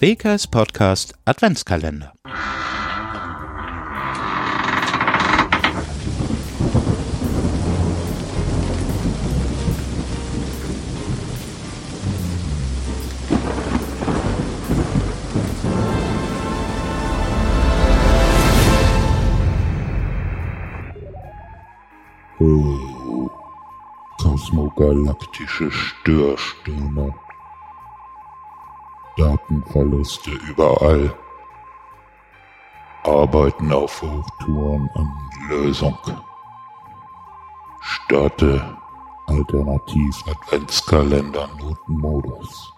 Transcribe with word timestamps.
WKS 0.00 0.46
Podcast 0.46 1.12
Adventskalender. 1.26 2.14
Oh, 22.38 23.28
kosmogalaktische 24.16 25.70
Störstürme. 25.70 27.12
Datenverluste 29.20 30.30
überall. 30.30 31.14
Arbeiten 33.04 33.70
auf 33.70 34.00
Hochtouren 34.00 34.88
an 34.94 35.12
Lösung. 35.50 35.98
Starte 37.82 38.78
Alternativ 39.26 40.24
Adventskalender 40.26 41.50
Notenmodus. 41.58 42.72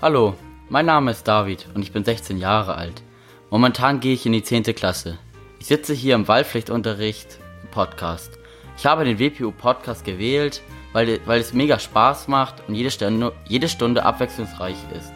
Hallo, 0.00 0.34
mein 0.68 0.86
Name 0.86 1.10
ist 1.10 1.26
David 1.26 1.66
und 1.74 1.82
ich 1.82 1.90
bin 1.90 2.04
16 2.04 2.38
Jahre 2.38 2.76
alt. 2.76 3.02
Momentan 3.50 3.98
gehe 3.98 4.14
ich 4.14 4.24
in 4.24 4.32
die 4.32 4.44
10. 4.44 4.62
Klasse. 4.74 5.18
Ich 5.58 5.66
sitze 5.66 5.94
hier 5.94 6.14
im 6.14 6.28
Wahlpflichtunterricht 6.28 7.38
Podcast. 7.72 8.38
Ich 8.76 8.86
habe 8.86 9.04
den 9.04 9.18
WPU 9.18 9.50
Podcast 9.50 10.04
gewählt, 10.04 10.62
weil, 10.92 11.20
weil 11.24 11.40
es 11.40 11.52
mega 11.52 11.80
Spaß 11.80 12.28
macht 12.28 12.62
und 12.68 12.76
jede 12.76 12.92
Stunde, 12.92 13.32
jede 13.48 13.68
Stunde 13.68 14.04
abwechslungsreich 14.04 14.76
ist. 14.96 15.12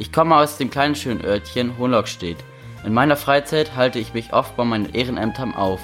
Ich 0.00 0.12
komme 0.12 0.34
aus 0.34 0.58
dem 0.58 0.70
kleinen 0.70 0.96
schönen 0.96 1.24
Örtchen 1.24 1.78
Hohenlockstedt. 1.78 2.38
In 2.84 2.92
meiner 2.92 3.16
Freizeit 3.16 3.76
halte 3.76 4.00
ich 4.00 4.14
mich 4.14 4.32
oft 4.32 4.56
bei 4.56 4.64
meinen 4.64 4.92
Ehrenämtern 4.94 5.54
auf. 5.54 5.80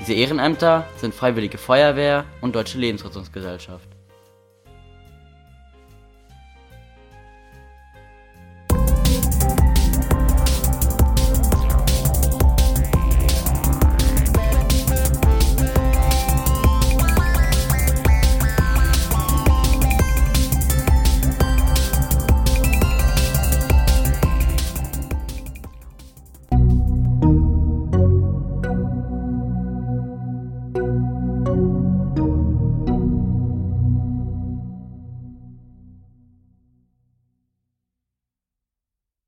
Diese 0.00 0.12
Ehrenämter 0.12 0.86
sind 0.96 1.14
Freiwillige 1.14 1.58
Feuerwehr 1.58 2.24
und 2.40 2.54
Deutsche 2.54 2.78
Lebensrettungsgesellschaft. 2.78 3.95